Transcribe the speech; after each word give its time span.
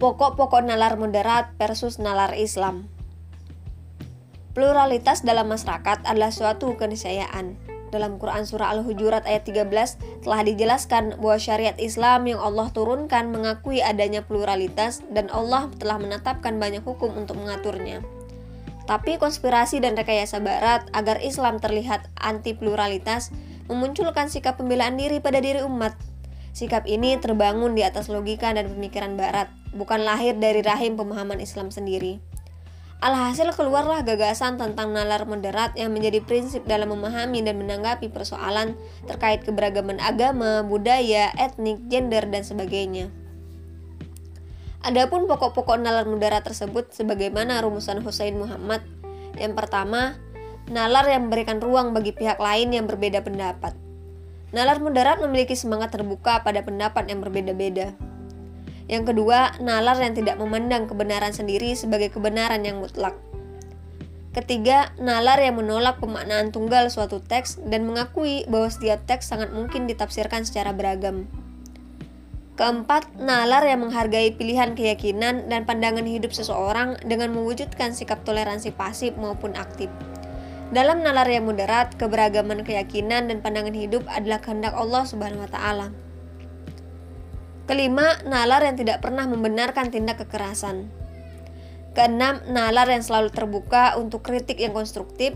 Pokok-pokok 0.00 0.64
nalar 0.64 0.96
moderat 0.96 1.52
versus 1.60 2.00
nalar 2.00 2.32
Islam. 2.32 2.88
Pluralitas 4.56 5.20
dalam 5.20 5.52
masyarakat 5.52 6.08
adalah 6.08 6.32
suatu 6.32 6.72
keniscayaan. 6.80 7.60
Dalam 7.92 8.16
Quran 8.16 8.48
Surah 8.48 8.72
Al-Hujurat 8.72 9.28
ayat 9.28 9.44
13 9.44 10.24
telah 10.24 10.40
dijelaskan 10.40 11.20
bahwa 11.20 11.36
syariat 11.36 11.76
Islam 11.76 12.24
yang 12.32 12.40
Allah 12.40 12.72
turunkan 12.72 13.28
mengakui 13.28 13.84
adanya 13.84 14.24
pluralitas 14.24 15.04
dan 15.12 15.28
Allah 15.28 15.68
telah 15.76 16.00
menetapkan 16.00 16.56
banyak 16.56 16.80
hukum 16.80 17.12
untuk 17.20 17.36
mengaturnya. 17.36 18.00
Tapi 18.88 19.20
konspirasi 19.20 19.84
dan 19.84 20.00
rekayasa 20.00 20.40
barat 20.40 20.88
agar 20.96 21.20
Islam 21.20 21.60
terlihat 21.60 22.08
anti 22.16 22.56
pluralitas 22.56 23.36
memunculkan 23.68 24.32
sikap 24.32 24.56
pembelaan 24.56 24.96
diri 24.96 25.20
pada 25.20 25.44
diri 25.44 25.60
umat. 25.60 26.09
Sikap 26.50 26.84
ini 26.90 27.14
terbangun 27.16 27.78
di 27.78 27.86
atas 27.86 28.10
logika 28.10 28.50
dan 28.50 28.66
pemikiran 28.66 29.14
barat, 29.14 29.50
bukan 29.70 30.02
lahir 30.02 30.34
dari 30.34 30.60
rahim 30.66 30.98
pemahaman 30.98 31.38
Islam 31.38 31.70
sendiri. 31.70 32.18
Alhasil 33.00 33.48
keluarlah 33.56 34.04
gagasan 34.04 34.60
tentang 34.60 34.92
nalar 34.92 35.24
moderat 35.24 35.72
yang 35.72 35.88
menjadi 35.88 36.20
prinsip 36.20 36.68
dalam 36.68 36.92
memahami 36.92 37.40
dan 37.40 37.56
menanggapi 37.56 38.12
persoalan 38.12 38.76
terkait 39.08 39.40
keberagaman 39.40 39.96
agama, 40.04 40.60
budaya, 40.60 41.32
etnik, 41.40 41.80
gender, 41.88 42.28
dan 42.28 42.44
sebagainya. 42.44 43.08
Adapun 44.84 45.24
pokok-pokok 45.24 45.80
nalar 45.80 46.04
moderat 46.04 46.44
tersebut 46.44 46.92
sebagaimana 46.92 47.64
rumusan 47.64 48.04
Hussein 48.04 48.36
Muhammad. 48.36 48.84
Yang 49.40 49.56
pertama, 49.56 50.20
nalar 50.68 51.08
yang 51.08 51.32
memberikan 51.32 51.56
ruang 51.56 51.96
bagi 51.96 52.12
pihak 52.12 52.36
lain 52.36 52.68
yang 52.72 52.84
berbeda 52.84 53.24
pendapat. 53.24 53.89
Nalar 54.50 54.82
moderat 54.82 55.22
memiliki 55.22 55.54
semangat 55.54 55.94
terbuka 55.94 56.42
pada 56.42 56.66
pendapat 56.66 57.06
yang 57.06 57.22
berbeda-beda. 57.22 57.94
Yang 58.90 59.14
kedua, 59.14 59.54
nalar 59.62 59.94
yang 60.02 60.18
tidak 60.18 60.34
memandang 60.42 60.90
kebenaran 60.90 61.30
sendiri 61.30 61.78
sebagai 61.78 62.10
kebenaran 62.10 62.66
yang 62.66 62.82
mutlak. 62.82 63.14
Ketiga, 64.34 64.90
nalar 64.98 65.38
yang 65.38 65.58
menolak 65.58 66.02
pemaknaan 66.02 66.50
tunggal 66.50 66.90
suatu 66.90 67.22
teks 67.22 67.62
dan 67.66 67.86
mengakui 67.86 68.46
bahwa 68.50 68.66
setiap 68.70 69.02
teks 69.06 69.30
sangat 69.30 69.54
mungkin 69.54 69.86
ditafsirkan 69.86 70.42
secara 70.42 70.74
beragam. 70.74 71.30
Keempat, 72.58 73.14
nalar 73.18 73.62
yang 73.66 73.86
menghargai 73.86 74.34
pilihan 74.34 74.74
keyakinan 74.74 75.46
dan 75.46 75.66
pandangan 75.66 76.06
hidup 76.06 76.34
seseorang 76.34 76.98
dengan 77.06 77.30
mewujudkan 77.30 77.94
sikap 77.94 78.26
toleransi 78.26 78.74
pasif 78.74 79.14
maupun 79.14 79.54
aktif. 79.54 79.90
Dalam 80.70 81.02
nalar 81.02 81.26
yang 81.26 81.50
moderat, 81.50 81.98
keberagaman 81.98 82.62
keyakinan 82.62 83.26
dan 83.26 83.42
pandangan 83.42 83.74
hidup 83.74 84.06
adalah 84.06 84.38
kehendak 84.38 84.70
Allah 84.70 85.02
Subhanahu 85.02 85.42
wa 85.42 85.50
taala. 85.50 85.90
Kelima, 87.66 88.22
nalar 88.22 88.62
yang 88.62 88.78
tidak 88.78 89.02
pernah 89.02 89.26
membenarkan 89.26 89.90
tindak 89.90 90.22
kekerasan. 90.22 90.86
Keenam, 91.90 92.38
nalar 92.46 92.86
yang 92.86 93.02
selalu 93.02 93.34
terbuka 93.34 93.98
untuk 93.98 94.22
kritik 94.22 94.62
yang 94.62 94.70
konstruktif. 94.70 95.34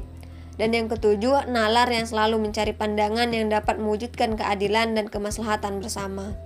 Dan 0.54 0.70
yang 0.70 0.86
ketujuh, 0.86 1.50
nalar 1.50 1.90
yang 1.90 2.06
selalu 2.06 2.38
mencari 2.38 2.70
pandangan 2.70 3.26
yang 3.34 3.50
dapat 3.50 3.74
mewujudkan 3.82 4.38
keadilan 4.38 4.94
dan 4.94 5.10
kemaslahatan 5.10 5.82
bersama. 5.82 6.38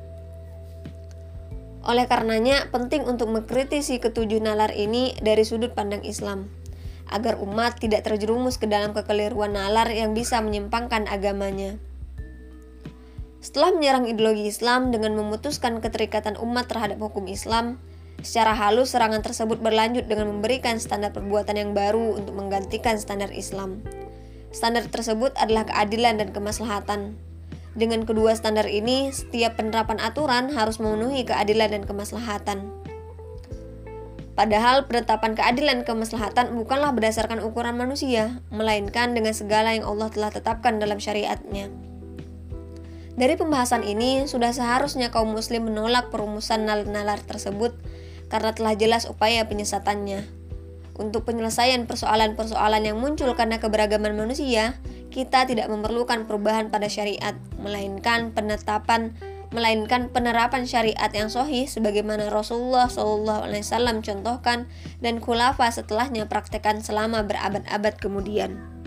Oleh 1.85 2.09
karenanya, 2.09 2.73
penting 2.73 3.05
untuk 3.05 3.29
mengkritisi 3.29 4.01
ketujuh 4.01 4.41
nalar 4.41 4.73
ini 4.73 5.13
dari 5.21 5.45
sudut 5.45 5.77
pandang 5.77 6.01
Islam, 6.09 6.49
agar 7.09 7.41
umat 7.41 7.81
tidak 7.81 8.05
terjerumus 8.05 8.61
ke 8.61 8.69
dalam 8.69 8.93
kekeliruan 8.93 9.57
nalar 9.57 9.89
yang 9.91 10.13
bisa 10.13 10.39
menyimpangkan 10.41 11.09
agamanya. 11.09 11.81
Setelah 13.39 13.71
menyerang 13.71 14.11
ideologi 14.11 14.51
Islam 14.51 14.91
dengan 14.91 15.15
memutuskan 15.15 15.79
keterikatan 15.79 16.35
umat 16.43 16.67
terhadap 16.67 16.99
hukum 16.99 17.31
Islam, 17.31 17.79
secara 18.19 18.51
halus 18.53 18.93
serangan 18.93 19.23
tersebut 19.23 19.63
berlanjut 19.63 20.11
dengan 20.11 20.35
memberikan 20.35 20.77
standar 20.83 21.15
perbuatan 21.15 21.55
yang 21.55 21.71
baru 21.71 22.19
untuk 22.19 22.35
menggantikan 22.35 22.99
standar 22.99 23.31
Islam. 23.31 23.81
Standar 24.51 24.91
tersebut 24.91 25.37
adalah 25.39 25.71
keadilan 25.71 26.19
dan 26.19 26.35
kemaslahatan. 26.35 27.15
Dengan 27.79 28.03
kedua 28.03 28.35
standar 28.35 28.67
ini, 28.67 29.15
setiap 29.15 29.55
penerapan 29.55 30.03
aturan 30.03 30.51
harus 30.51 30.83
memenuhi 30.83 31.23
keadilan 31.23 31.79
dan 31.79 31.83
kemaslahatan. 31.87 32.88
Padahal 34.39 34.87
penetapan 34.87 35.35
keadilan 35.35 35.83
kemaslahatan 35.83 36.55
bukanlah 36.55 36.95
berdasarkan 36.95 37.43
ukuran 37.43 37.75
manusia, 37.75 38.39
melainkan 38.55 39.11
dengan 39.11 39.35
segala 39.35 39.75
yang 39.75 39.83
Allah 39.83 40.15
telah 40.15 40.31
tetapkan 40.31 40.79
dalam 40.79 41.03
syariatnya. 41.03 41.67
Dari 43.19 43.35
pembahasan 43.35 43.83
ini, 43.83 44.31
sudah 44.31 44.55
seharusnya 44.55 45.11
kaum 45.11 45.35
muslim 45.35 45.67
menolak 45.67 46.15
perumusan 46.15 46.71
nalar-nalar 46.71 47.19
tersebut 47.27 47.75
karena 48.31 48.55
telah 48.55 48.79
jelas 48.79 49.11
upaya 49.11 49.43
penyesatannya. 49.51 50.23
Untuk 50.95 51.27
penyelesaian 51.27 51.91
persoalan-persoalan 51.91 52.87
yang 52.87 52.95
muncul 52.95 53.35
karena 53.35 53.59
keberagaman 53.59 54.15
manusia, 54.15 54.79
kita 55.11 55.51
tidak 55.51 55.67
memerlukan 55.67 56.31
perubahan 56.31 56.71
pada 56.71 56.87
syariat, 56.87 57.35
melainkan 57.59 58.31
penetapan 58.31 59.19
melainkan 59.49 60.13
penerapan 60.13 60.69
syariat 60.69 61.09
yang 61.13 61.33
sohih 61.33 61.65
sebagaimana 61.65 62.29
Rasulullah 62.29 62.89
SAW 62.93 64.05
contohkan 64.05 64.69
dan 65.01 65.21
khulafa 65.25 65.73
setelahnya 65.73 66.29
praktekkan 66.29 66.85
selama 66.85 67.25
berabad-abad 67.25 67.97
kemudian. 67.97 68.78